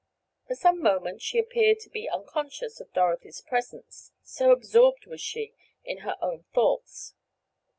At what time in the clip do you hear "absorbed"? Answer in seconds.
4.51-5.05